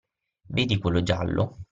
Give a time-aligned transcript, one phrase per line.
[0.47, 1.59] Vedi quello giallo?